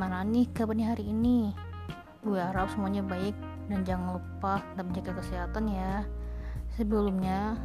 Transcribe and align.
gimana 0.00 0.24
nih 0.24 0.48
kabarnya 0.56 0.96
hari 0.96 1.12
ini? 1.12 1.52
Gue 2.24 2.40
harap 2.40 2.72
semuanya 2.72 3.04
baik 3.04 3.36
dan 3.68 3.84
jangan 3.84 4.16
lupa 4.16 4.64
tetap 4.72 4.84
menjaga 4.88 5.12
kesehatan 5.20 5.68
ya. 5.68 6.08
Sebelumnya, 6.72 7.60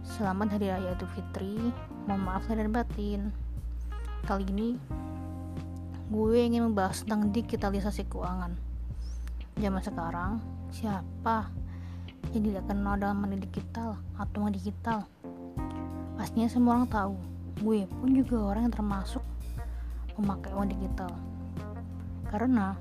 selamat 0.00 0.56
Hari 0.56 0.72
Raya 0.72 0.96
Idul 0.96 1.12
Fitri. 1.12 1.60
Mohon 2.08 2.24
maaf 2.24 2.48
lahir 2.48 2.64
dan 2.64 2.72
batin. 2.72 3.20
Kali 4.24 4.48
ini, 4.48 4.80
gue 6.08 6.40
ingin 6.40 6.72
membahas 6.72 7.04
tentang 7.04 7.36
digitalisasi 7.36 8.08
keuangan. 8.08 8.56
Zaman 9.60 9.82
sekarang, 9.84 10.40
siapa 10.72 11.52
yang 12.32 12.48
tidak 12.48 12.64
kenal 12.64 12.96
dengan 12.96 13.28
money 13.28 13.44
digital 13.44 14.00
atau 14.16 14.40
money 14.40 14.56
digital? 14.56 15.04
Pastinya 16.16 16.48
semua 16.48 16.80
orang 16.80 16.88
tahu. 16.88 17.12
Gue 17.60 17.84
pun 18.00 18.16
juga 18.16 18.56
orang 18.56 18.72
yang 18.72 18.74
termasuk 18.80 19.20
memakai 20.16 20.56
uang 20.56 20.72
digital 20.72 21.27
karena 22.28 22.76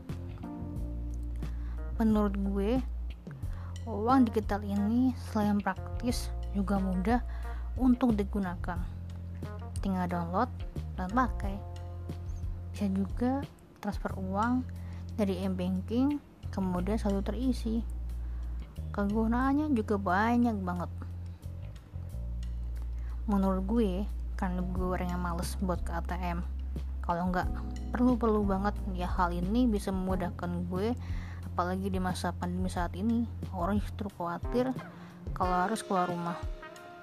menurut 1.97 2.35
gue 2.35 2.71
uang 3.87 4.27
digital 4.27 4.61
ini 4.61 5.15
selain 5.31 5.63
praktis 5.63 6.29
juga 6.51 6.77
mudah 6.77 7.23
untuk 7.79 8.13
digunakan. 8.13 8.77
Tinggal 9.79 10.11
download 10.11 10.51
dan 10.99 11.07
pakai. 11.13 11.55
Bisa 12.73 12.91
juga 12.91 13.41
transfer 13.79 14.11
uang 14.19 14.67
dari 15.15 15.41
m-banking 15.47 16.19
kemudian 16.51 16.99
selalu 16.99 17.21
terisi. 17.23 17.75
Kegunaannya 18.91 19.71
juga 19.71 19.95
banyak 19.95 20.57
banget. 20.59 20.91
Menurut 23.29 23.63
gue 23.63 23.91
karena 24.35 24.61
gue 24.61 24.87
orang 24.87 25.09
yang 25.15 25.21
males 25.23 25.55
buat 25.63 25.81
ke 25.81 25.91
ATM 25.91 26.56
kalau 27.07 27.31
nggak 27.31 27.47
perlu-perlu 27.95 28.43
banget 28.43 28.75
ya 28.91 29.07
hal 29.07 29.31
ini 29.31 29.63
bisa 29.63 29.95
memudahkan 29.95 30.67
gue 30.67 30.91
apalagi 31.47 31.87
di 31.87 32.03
masa 32.03 32.35
pandemi 32.35 32.67
saat 32.67 32.91
ini. 32.99 33.23
Orang 33.55 33.79
justru 33.79 34.11
khawatir 34.19 34.75
kalau 35.31 35.55
harus 35.65 35.79
keluar 35.81 36.11
rumah 36.11 36.35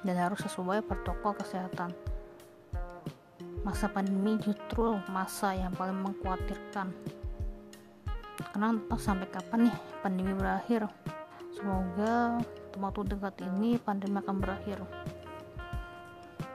dan 0.05 0.21
harus 0.21 0.45
sesuai 0.45 0.85
protokol 0.85 1.33
kesehatan. 1.41 1.97
Masa 3.65 3.89
pandemi 3.89 4.37
justru 4.45 5.01
masa 5.09 5.57
yang 5.57 5.73
paling 5.73 5.97
mengkhawatirkan. 5.97 6.93
Karena 8.53 8.77
entah 8.77 9.01
sampai 9.01 9.27
kapan 9.33 9.73
nih 9.73 9.77
pandemi 10.05 10.37
berakhir. 10.37 10.85
Semoga 11.57 12.45
waktu 12.77 13.01
dekat 13.09 13.41
ini 13.41 13.81
pandemi 13.81 14.21
akan 14.21 14.37
berakhir. 14.37 14.85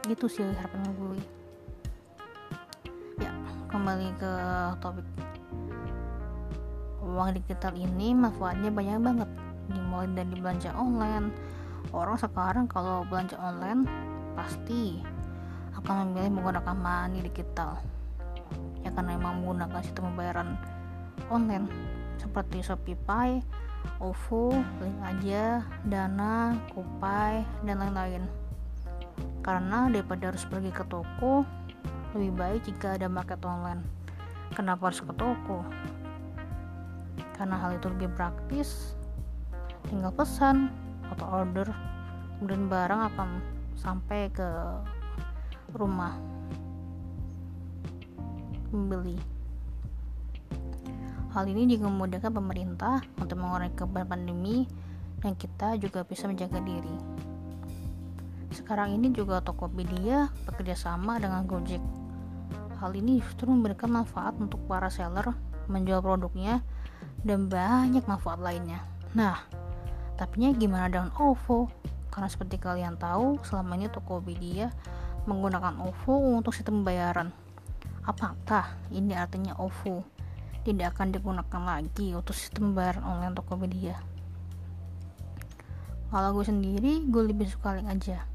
Itu 0.05 0.29
sih 0.29 0.45
harapan 0.45 0.85
gue 0.93 1.38
kembali 3.69 4.09
ke 4.17 4.33
topik 4.81 5.05
uang 7.05 7.37
digital 7.37 7.73
ini 7.77 8.17
manfaatnya 8.17 8.73
banyak 8.73 8.99
banget. 9.01 9.29
Dimulai 9.69 10.09
dari 10.13 10.33
belanja 10.37 10.73
online. 10.73 11.29
Orang 11.93 12.17
sekarang 12.17 12.65
kalau 12.65 13.05
belanja 13.05 13.37
online 13.37 13.85
pasti 14.33 15.01
akan 15.77 16.11
memilih 16.13 16.41
menggunakan 16.41 16.75
money 16.75 17.21
digital. 17.25 17.77
Ya 18.81 18.89
karena 18.93 19.17
memang 19.17 19.41
menggunakan 19.41 19.79
sistem 19.85 20.13
pembayaran 20.13 20.57
online 21.29 21.69
seperti 22.19 22.65
Shopee 22.65 22.99
Pay, 23.07 23.39
OVO, 24.01 24.59
Link 24.83 24.97
Aja, 25.05 25.63
Dana, 25.87 26.57
Kupai, 26.73 27.45
dan 27.63 27.79
lain-lain. 27.79 28.23
Karena 29.39 29.87
daripada 29.87 30.31
harus 30.35 30.43
pergi 30.43 30.71
ke 30.71 30.83
toko, 30.87 31.47
lebih 32.17 32.31
baik 32.33 32.61
jika 32.65 32.97
ada 32.97 33.05
market 33.05 33.37
online. 33.45 33.85
Kenapa 34.57 34.89
harus 34.89 35.01
ke 35.01 35.13
toko? 35.13 35.61
Karena 37.37 37.55
hal 37.61 37.77
itu 37.77 37.87
lebih 37.93 38.09
praktis. 38.17 38.97
Tinggal 39.85 40.09
pesan 40.13 40.73
atau 41.13 41.25
order, 41.29 41.69
kemudian 42.37 42.65
barang 42.65 43.01
akan 43.13 43.29
sampai 43.77 44.33
ke 44.33 44.49
rumah 45.77 46.17
membeli. 48.73 49.17
Hal 51.29 51.45
ini 51.45 51.69
juga 51.69 51.93
memudahkan 51.93 52.33
pemerintah 52.33 53.05
untuk 53.21 53.37
mengurangi 53.37 53.77
keban 53.77 54.09
pandemi 54.09 54.65
dan 55.21 55.37
kita 55.37 55.77
juga 55.77 56.01
bisa 56.01 56.25
menjaga 56.25 56.57
diri. 56.57 56.97
Sekarang 58.49 58.97
ini 58.97 59.13
juga 59.13 59.45
Tokopedia 59.45 60.33
bekerja 60.49 60.73
sama 60.73 61.21
dengan 61.21 61.45
Gojek 61.45 61.98
Hal 62.79 62.95
ini 62.95 63.19
justru 63.19 63.51
memberikan 63.51 63.91
manfaat 63.91 64.39
untuk 64.39 64.63
para 64.63 64.87
seller 64.87 65.35
menjual 65.67 65.99
produknya 65.99 66.63
dan 67.27 67.51
banyak 67.51 68.07
manfaat 68.07 68.39
lainnya. 68.39 68.79
Nah, 69.11 69.35
tapi 70.15 70.47
gimana 70.55 70.87
dengan 70.87 71.11
OVO? 71.19 71.67
Karena 72.07 72.31
seperti 72.31 72.55
kalian 72.55 72.95
tahu, 72.95 73.39
selama 73.43 73.75
ini 73.75 73.91
Tokopedia 73.91 74.71
menggunakan 75.27 75.75
OVO 75.79 76.39
untuk 76.39 76.55
sistem 76.55 76.81
pembayaran. 76.81 77.35
Apakah 78.07 78.79
ini 78.95 79.11
artinya 79.11 79.59
OVO 79.59 80.01
tidak 80.63 80.95
akan 80.95 81.11
digunakan 81.11 81.61
lagi 81.63 82.15
untuk 82.15 82.31
sistem 82.31 82.71
pembayaran 82.71 83.03
online 83.03 83.35
Tokopedia? 83.35 83.95
Kalau 86.09 86.31
gue 86.33 86.45
sendiri, 86.47 87.05
gue 87.05 87.23
lebih 87.27 87.45
suka 87.45 87.75
link 87.75 87.91
aja. 87.91 88.25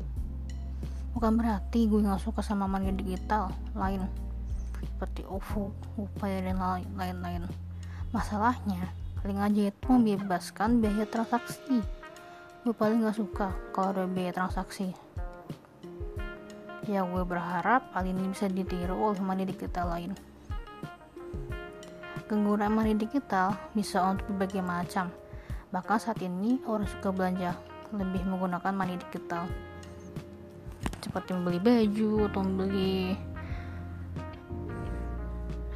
Bukan 1.16 1.34
berarti 1.34 1.90
gue 1.90 2.04
gak 2.06 2.22
suka 2.22 2.42
sama 2.42 2.70
money 2.70 2.94
digital 2.94 3.50
lain 3.74 4.06
seperti 4.86 5.24
OVO, 5.24 5.72
upaya 5.96 6.44
dan 6.44 6.60
lain-lain. 6.94 7.48
Masalahnya, 8.14 8.92
link 9.24 9.40
aja 9.40 9.62
itu 9.72 9.88
membebaskan 9.88 10.78
biaya 10.78 11.08
transaksi. 11.08 11.82
Gue 12.64 12.74
paling 12.76 13.04
gak 13.04 13.18
suka 13.18 13.52
kalau 13.72 13.92
ada 13.92 14.04
biaya 14.06 14.32
transaksi. 14.32 14.92
Ya 16.84 17.00
gue 17.00 17.24
berharap 17.24 17.88
hal 17.96 18.04
ini 18.04 18.28
bisa 18.28 18.44
ditiru 18.48 18.96
oleh 19.00 19.20
money 19.24 19.48
digital 19.48 19.88
lain. 19.88 20.12
Penggunaan 22.28 22.72
money 22.72 22.92
digital 22.96 23.56
bisa 23.72 24.04
untuk 24.04 24.28
berbagai 24.36 24.60
macam. 24.60 25.08
Bahkan 25.72 25.98
saat 26.00 26.20
ini 26.20 26.60
orang 26.68 26.88
suka 26.88 27.08
belanja 27.12 27.56
lebih 27.92 28.24
menggunakan 28.28 28.72
money 28.76 29.00
digital 29.00 29.48
seperti 31.04 31.36
membeli 31.36 31.60
baju 31.60 32.32
atau 32.32 32.40
membeli 32.42 33.14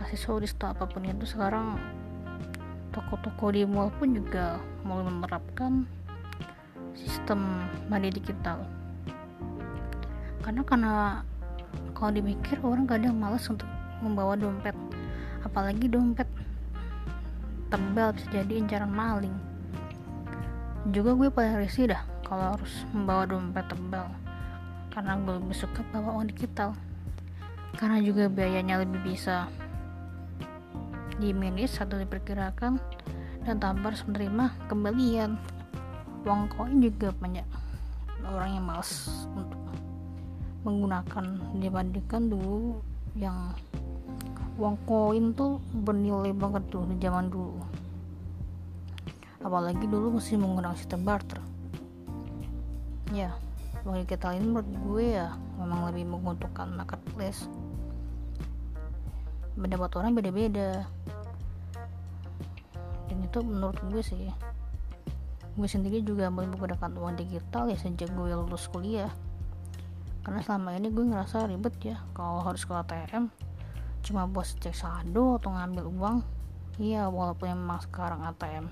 aksesoris 0.09 0.57
atau 0.57 0.73
apa 0.73 0.89
pun 0.89 1.05
itu. 1.05 1.29
Sekarang 1.29 1.77
toko-toko 2.97 3.53
di 3.53 3.69
mall 3.69 3.93
pun 4.01 4.17
juga 4.17 4.57
mulai 4.89 5.05
menerapkan 5.05 5.85
sistem 6.97 7.69
money 7.93 8.09
digital. 8.09 8.65
Karena 10.41 10.65
karena 10.65 10.93
kalau 11.93 12.17
dipikir 12.17 12.57
orang 12.65 12.89
kadang 12.89 13.21
malas 13.21 13.45
untuk 13.53 13.69
membawa 14.01 14.33
dompet 14.33 14.73
apalagi 15.45 15.93
dompet 15.93 16.25
tebal 17.69 18.17
bisa 18.17 18.33
jadi 18.33 18.65
incaran 18.65 18.89
maling. 18.89 19.37
Juga 20.89 21.13
gue 21.13 21.29
paling 21.29 21.61
risih 21.61 21.93
dah 21.93 22.01
kalau 22.25 22.57
harus 22.57 22.89
membawa 22.97 23.29
dompet 23.29 23.69
tebal 23.69 24.09
karena 24.89 25.21
gue 25.21 25.37
lebih 25.37 25.53
suka 25.53 25.85
bawa 25.93 26.17
uang 26.17 26.33
digital. 26.33 26.73
Karena 27.77 28.01
juga 28.01 28.33
biayanya 28.33 28.81
lebih 28.81 29.05
bisa 29.05 29.53
di 31.19 31.35
minus 31.35 31.83
atau 31.83 31.99
diperkirakan 31.99 32.79
dan 33.45 33.57
tanpa 33.59 33.93
harus 33.93 34.07
menerima 34.07 34.55
kembalian. 34.71 35.39
Uang 36.27 36.51
koin 36.55 36.79
juga 36.83 37.15
banyak 37.15 37.47
orang 38.27 38.59
yang 38.59 38.65
males 38.67 39.11
untuk 39.35 39.59
menggunakan 40.67 41.25
dibandingkan 41.59 42.23
dulu 42.31 42.83
yang 43.15 43.55
uang 44.59 44.77
koin 44.87 45.35
tuh 45.35 45.63
bernilai 45.71 46.35
banget 46.35 46.67
tuh 46.71 46.87
di 46.87 46.99
zaman 46.99 47.31
dulu. 47.31 47.63
Apalagi 49.39 49.87
dulu 49.87 50.19
masih 50.19 50.39
menggunakan 50.39 50.75
sistem 50.75 51.07
barter. 51.07 51.39
Ya 53.15 53.33
bagi 53.87 54.05
kita 54.05 54.35
ini 54.37 54.45
menurut 54.45 54.69
gue 54.69 55.05
ya 55.17 55.33
memang 55.57 55.89
lebih 55.89 56.05
menguntungkan 56.11 56.75
marketplace 56.77 57.49
pendapat 59.59 59.91
orang 59.99 60.15
beda-beda. 60.15 60.87
Dan 63.11 63.19
itu 63.27 63.39
menurut 63.43 63.79
gue 63.91 64.03
sih 64.03 64.31
gue 65.59 65.67
sendiri 65.67 66.07
juga 66.07 66.31
menggunakan 66.31 66.95
uang 66.95 67.19
digital 67.19 67.67
ya 67.67 67.75
sejak 67.75 68.15
gue 68.15 68.31
lulus 68.31 68.71
kuliah. 68.71 69.11
Karena 70.23 70.39
selama 70.47 70.79
ini 70.79 70.95
gue 70.95 71.03
ngerasa 71.03 71.51
ribet 71.51 71.75
ya 71.83 71.99
kalau 72.15 72.47
harus 72.47 72.63
ke 72.63 72.71
ATM 72.71 73.27
cuma 74.07 74.31
buat 74.31 74.47
cek 74.47 74.73
saldo 74.73 75.43
atau 75.43 75.51
ngambil 75.51 75.85
uang. 75.91 76.19
Iya 76.79 77.11
walaupun 77.11 77.51
memang 77.51 77.83
sekarang 77.83 78.23
ATM 78.23 78.71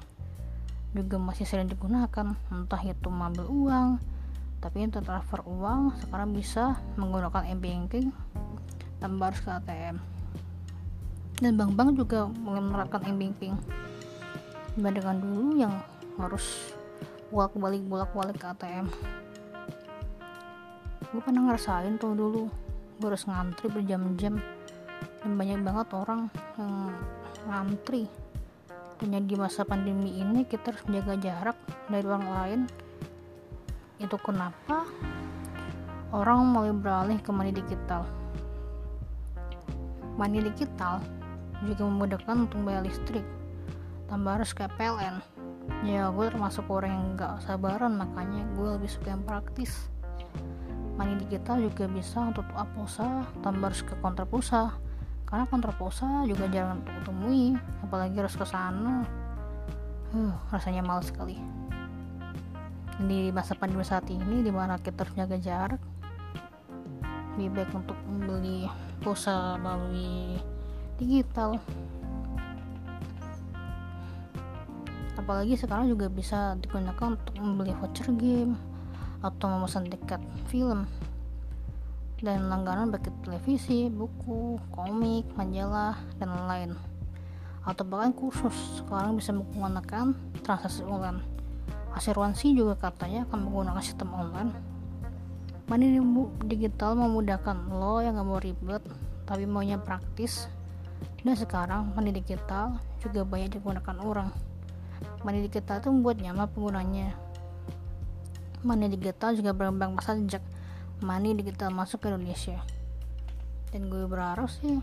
juga 0.96 1.20
masih 1.20 1.44
sering 1.44 1.68
digunakan 1.68 2.38
entah 2.48 2.80
itu 2.80 3.08
mengambil 3.12 3.44
uang 3.52 4.00
tapi 4.64 4.88
untuk 4.88 5.04
transfer 5.04 5.44
uang 5.44 5.92
sekarang 6.00 6.32
bisa 6.32 6.80
menggunakan 6.96 7.44
e-banking 7.52 8.08
tanpa 8.96 9.28
harus 9.28 9.40
ke 9.44 9.50
ATM 9.52 10.15
dan 11.40 11.56
bank-bank 11.56 11.96
juga 11.98 12.28
mulai 12.40 12.62
menerapkan 12.64 13.04
m-banking 13.04 13.56
dibandingkan 14.76 15.20
dulu 15.20 15.48
yang 15.56 15.72
harus 16.16 16.72
bolak-balik 17.28 17.82
bolak-balik 17.84 18.36
ke 18.40 18.46
ATM 18.56 18.86
gue 21.16 21.24
pernah 21.24 21.48
ngerasain 21.48 21.96
tuh 21.96 22.12
dulu. 22.12 22.44
Gue 23.00 23.08
harus 23.08 23.24
ngantri 23.24 23.72
berjam-jam. 23.72 24.36
Dan 25.24 25.32
banyak 25.40 25.64
banget 25.64 25.88
orang 25.96 26.28
yang 26.60 26.92
ngantri. 27.48 28.04
Dan 29.00 29.24
di 29.24 29.32
masa 29.32 29.64
pandemi 29.64 30.20
ini 30.20 30.44
kita 30.44 30.76
harus 30.76 30.84
menjaga 30.84 31.14
jarak 31.20 31.58
dari 31.88 32.04
orang 32.04 32.26
lain. 32.28 32.60
Itu 33.96 34.20
kenapa 34.20 34.84
orang 36.12 36.52
mulai 36.52 36.76
beralih 36.76 37.18
ke 37.24 37.32
money 37.32 37.52
digital? 37.52 38.04
Money 40.20 40.44
digital 40.44 41.00
juga 41.64 41.88
memudahkan 41.88 42.36
untuk 42.44 42.60
bayar 42.66 42.84
listrik. 42.84 43.24
Tambah 44.10 44.40
harus 44.40 44.52
ke 44.52 44.68
PLN. 44.76 45.16
Ya 45.82 46.10
gue 46.10 46.26
termasuk 46.30 46.68
orang 46.70 46.92
yang 46.92 47.04
gak 47.18 47.42
sabaran 47.42 47.98
makanya 47.98 48.46
gue 48.54 48.68
lebih 48.78 48.90
suka 48.90 49.14
yang 49.16 49.24
praktis. 49.24 49.90
Money 50.96 51.20
digital 51.26 51.60
juga 51.60 51.84
bisa 51.90 52.32
untuk 52.32 52.46
up 52.56 52.68
pulsa 52.72 53.28
tambah 53.44 53.68
harus 53.72 53.82
ke 53.82 53.94
kontra 53.98 54.24
pulsa. 54.24 54.76
Karena 55.26 55.44
kontra 55.50 55.74
pulsa 55.74 56.22
juga 56.24 56.46
jarang 56.48 56.80
untuk 56.84 56.96
temui 57.02 57.58
apalagi 57.82 58.16
harus 58.20 58.36
ke 58.38 58.46
sana. 58.46 59.02
Uh, 60.14 60.32
rasanya 60.54 60.86
males 60.86 61.10
sekali. 61.10 61.36
Di 62.96 63.28
masa 63.34 63.52
pandemi 63.58 63.84
saat 63.84 64.08
ini 64.08 64.40
di 64.40 64.54
mana 64.54 64.80
kita 64.80 65.04
harus 65.04 65.14
jaga 65.18 65.36
jarak 65.36 65.82
lebih 67.36 67.52
baik 67.52 67.70
untuk 67.76 67.98
membeli 68.08 68.64
pulsa 69.04 69.60
melalui 69.60 70.40
digital. 70.96 71.60
Apalagi 75.16 75.56
sekarang 75.56 75.88
juga 75.88 76.12
bisa 76.12 76.54
digunakan 76.60 77.16
untuk 77.16 77.34
membeli 77.40 77.72
voucher 77.76 78.12
game 78.14 78.56
atau 79.24 79.46
memesan 79.48 79.88
tiket 79.88 80.20
film 80.52 80.84
dan 82.20 82.48
langganan 82.48 82.88
bagi 82.88 83.12
televisi, 83.24 83.92
buku, 83.92 84.56
komik, 84.72 85.28
majalah, 85.36 85.96
dan 86.16 86.32
lain-lain 86.32 86.72
atau 87.66 87.82
bahkan 87.82 88.14
kursus. 88.14 88.54
Sekarang 88.80 89.18
bisa 89.18 89.34
menggunakan 89.34 90.14
transaksi 90.46 90.86
online. 90.86 91.20
Asuransi 91.92 92.54
juga 92.54 92.78
katanya 92.78 93.26
akan 93.26 93.50
menggunakan 93.50 93.82
sistem 93.82 94.14
online. 94.14 94.54
Money 95.66 95.98
digital 96.46 96.94
memudahkan. 96.94 97.56
Lo 97.74 97.98
yang 97.98 98.22
gak 98.22 98.28
mau 98.28 98.38
ribet 98.38 98.84
tapi 99.26 99.42
maunya 99.42 99.82
praktis 99.82 100.46
dan 101.26 101.34
sekarang 101.34 101.90
money 101.90 102.14
digital 102.14 102.78
juga 103.02 103.26
banyak 103.26 103.58
digunakan 103.58 103.98
orang. 103.98 104.30
Money 105.26 105.50
digital 105.50 105.82
itu 105.82 105.90
membuat 105.90 106.22
nyaman 106.22 106.46
penggunanya. 106.46 107.18
Money 108.62 108.94
digital 108.94 109.34
juga 109.34 109.50
berkembang 109.50 109.98
masa 109.98 110.14
sejak 110.14 110.38
money 111.02 111.34
digital 111.34 111.74
masuk 111.74 111.98
ke 111.98 112.14
Indonesia. 112.14 112.62
Dan 113.74 113.90
gue 113.90 114.06
berharap 114.06 114.46
sih 114.46 114.78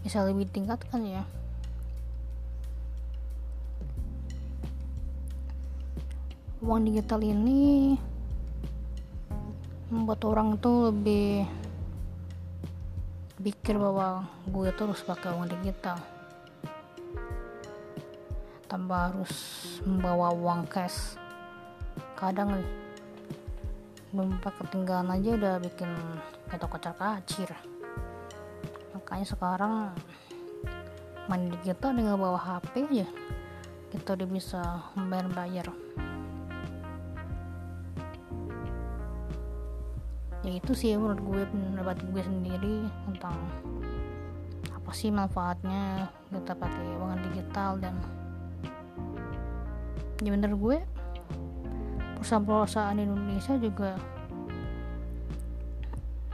bisa 0.00 0.24
lebih 0.24 0.48
tingkatkan 0.48 1.04
ya. 1.04 1.22
Uang 6.64 6.88
digital 6.88 7.20
ini 7.20 7.92
membuat 9.92 10.24
orang 10.24 10.56
tuh 10.56 10.88
lebih 10.88 11.44
pikir 13.38 13.78
bahwa 13.78 14.26
gue 14.50 14.70
terus 14.74 15.02
pakai 15.06 15.34
uang 15.34 15.48
digital. 15.48 15.98
Tanpa 18.66 19.08
harus 19.08 19.34
membawa 19.86 20.34
uang 20.34 20.66
cash. 20.68 21.16
Kadang 22.18 22.60
dompet 24.08 24.54
ketinggalan 24.56 25.20
aja 25.20 25.30
udah 25.36 25.54
bikin 25.60 25.90
kita 26.48 26.64
kocar 26.64 26.94
kacir 26.96 27.50
makanya 28.96 29.26
sekarang 29.28 29.72
main 31.28 31.52
digital 31.60 31.92
dengan 31.92 32.16
bawa 32.16 32.40
HP 32.40 32.88
aja 32.88 33.08
kita 33.92 34.16
udah 34.16 34.28
bisa 34.28 34.60
membayar-bayar 34.96 35.68
ya 40.48 40.56
itu 40.56 40.72
sih 40.72 40.96
menurut 40.96 41.20
gue 41.20 41.40
pendapat 41.44 42.00
gue 42.08 42.22
sendiri 42.24 42.76
tentang 43.04 43.36
apa 44.72 44.90
sih 44.96 45.12
manfaatnya 45.12 46.08
kita 46.32 46.56
pakai 46.56 46.84
uang 46.96 47.20
digital 47.28 47.76
dan 47.76 48.00
ya 50.24 50.32
bener 50.32 50.56
gue 50.56 50.80
perusahaan-perusahaan 52.16 52.96
Indonesia 52.96 53.60
juga 53.60 54.00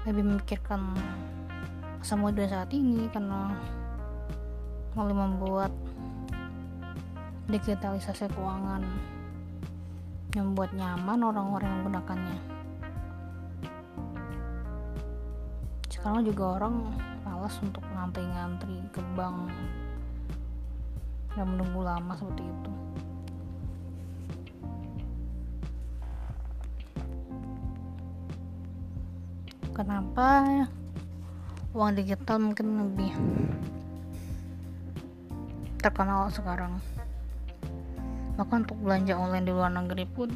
lebih 0.07 0.23
memikirkan 0.23 0.95
masa 1.99 2.15
muda 2.15 2.47
saat 2.47 2.71
ini 2.71 3.11
karena 3.11 3.51
mulai 4.95 5.17
membuat 5.19 5.75
digitalisasi 7.51 8.31
keuangan 8.31 8.87
yang 10.39 10.55
membuat 10.55 10.71
nyaman 10.79 11.19
orang-orang 11.35 11.67
yang 11.67 11.79
menggunakannya 11.83 12.54
sekarang 16.05 16.29
juga 16.29 16.61
orang 16.61 16.93
malas 17.25 17.57
untuk 17.65 17.81
ngantri-ngantri 17.97 18.77
ke 18.93 19.01
bank 19.17 19.49
dan 21.33 21.49
menunggu 21.49 21.81
lama 21.81 22.13
seperti 22.13 22.45
itu. 22.45 22.73
Kenapa 29.73 30.29
uang 31.73 31.97
digital 31.97 32.37
mungkin 32.37 32.85
lebih 32.85 33.13
terkenal 35.81 36.29
sekarang? 36.29 36.85
Bahkan 38.37 38.69
untuk 38.69 38.77
belanja 38.85 39.17
online 39.17 39.49
di 39.49 39.57
luar 39.57 39.73
negeri 39.73 40.05
pun 40.05 40.29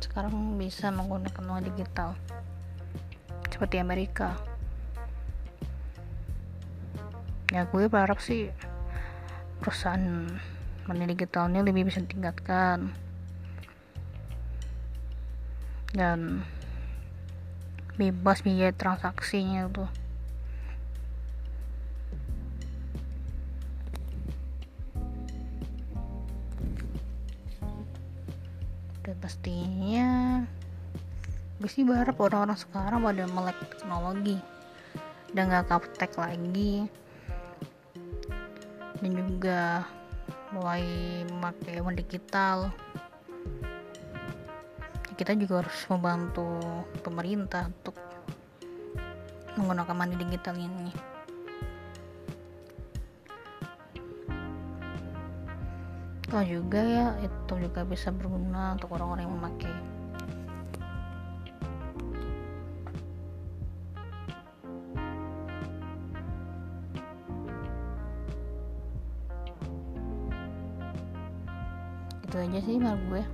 sekarang 0.00 0.56
bisa 0.56 0.88
menggunakan 0.88 1.44
uang 1.44 1.64
digital 1.68 2.16
seperti 3.56 3.80
Amerika. 3.80 4.36
Ya 7.48 7.64
gue 7.64 7.88
berharap 7.88 8.20
sih 8.20 8.52
perusahaan 9.64 10.28
money 10.84 11.08
digitalnya 11.08 11.64
lebih 11.64 11.88
bisa 11.88 12.04
tingkatkan 12.04 12.92
dan 15.96 16.44
bebas 17.96 18.44
biaya 18.44 18.76
transaksinya 18.76 19.72
dan 29.00 29.16
pastinya 29.22 30.44
gue 31.56 31.70
sih 31.72 31.88
berharap 31.88 32.20
orang-orang 32.20 32.60
sekarang 32.60 33.00
pada 33.00 33.24
melek 33.32 33.56
teknologi 33.72 34.36
dan 35.32 35.48
gak 35.48 35.72
kaptek 35.72 36.12
lagi. 36.20 36.84
Dan 39.00 39.12
juga 39.12 39.84
mulai 40.52 40.84
memakai 41.28 41.80
uang 41.80 41.96
digital. 41.96 42.72
Kita 45.16 45.32
juga 45.32 45.64
harus 45.64 45.80
membantu 45.88 46.60
pemerintah 47.00 47.72
untuk 47.72 47.96
menggunakan 49.56 49.96
money 49.96 50.16
digital 50.20 50.56
ini. 50.60 50.92
Oh 56.36 56.44
juga 56.44 56.84
ya 56.84 57.16
itu 57.24 57.52
juga 57.56 57.80
bisa 57.88 58.12
berguna 58.12 58.76
untuk 58.76 58.92
orang-orang 58.92 59.24
yang 59.24 59.36
memakai 59.40 59.95
itu 72.36 72.44
aja 72.52 72.60
sih 72.68 72.76
menurut 72.76 73.02
gue. 73.08 73.24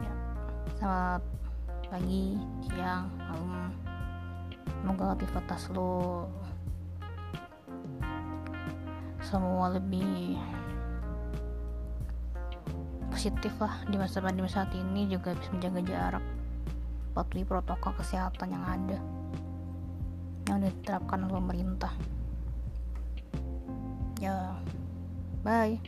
Ya, 0.00 0.12
selamat 0.80 1.22
pagi 1.92 2.40
siang 2.64 3.12
malam. 3.20 3.68
Semoga 4.64 5.12
aktivitas 5.12 5.68
lo 5.76 6.24
semua 9.20 9.76
lebih 9.76 10.40
positif 13.12 13.52
lah 13.60 13.76
di 13.92 14.00
masa 14.00 14.24
pandemi 14.24 14.48
saat 14.48 14.72
ini 14.72 15.04
juga 15.04 15.36
bisa 15.36 15.52
menjaga 15.52 15.80
jarak 15.84 16.24
mematuhi 17.12 17.44
protokol 17.44 17.92
kesehatan 18.00 18.56
yang 18.56 18.64
ada 18.64 18.98
yang 20.48 20.64
diterapkan 20.64 21.28
oleh 21.28 21.36
pemerintah 21.44 21.92
ya 24.20 24.56
bye 25.44 25.80